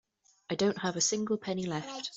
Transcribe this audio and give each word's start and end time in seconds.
I 0.49 0.55
don't 0.55 0.79
have 0.79 0.95
a 0.95 1.01
single 1.01 1.37
penny 1.37 1.67
left. 1.67 2.09